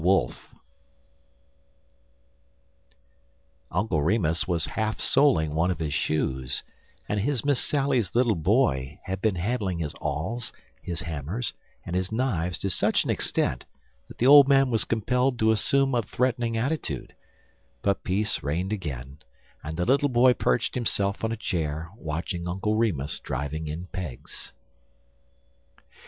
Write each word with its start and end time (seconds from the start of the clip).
WOLF 0.03 0.55
UNCLE 3.71 4.01
REMUS 4.01 4.47
was 4.47 4.65
half 4.65 4.99
soling 4.99 5.53
one 5.53 5.69
of 5.69 5.77
his 5.77 5.93
shoes, 5.93 6.63
and 7.07 7.19
his 7.19 7.45
Miss 7.45 7.59
Sally's 7.59 8.15
little 8.15 8.33
boy 8.33 8.99
had 9.03 9.21
been 9.21 9.35
handling 9.35 9.77
his 9.77 9.93
awls, 10.01 10.53
his 10.81 11.01
hammers, 11.01 11.53
and 11.85 11.95
his 11.95 12.11
knives 12.11 12.57
to 12.57 12.69
such 12.71 13.03
an 13.03 13.11
extent 13.11 13.63
that 14.07 14.17
the 14.17 14.25
old 14.25 14.47
man 14.47 14.71
was 14.71 14.85
compelled 14.85 15.37
to 15.37 15.51
assume 15.51 15.93
a 15.93 16.01
threatening 16.01 16.57
attitude; 16.57 17.13
but 17.83 18.03
peace 18.03 18.41
reigned 18.41 18.73
again, 18.73 19.19
and 19.63 19.77
the 19.77 19.85
little 19.85 20.09
boy 20.09 20.33
perched 20.33 20.73
himself 20.73 21.23
on 21.23 21.31
a 21.31 21.37
chair, 21.37 21.91
watching 21.95 22.47
Uncle 22.47 22.75
Remus 22.75 23.19
driving 23.19 23.67
in 23.67 23.85
pegs. 23.85 24.51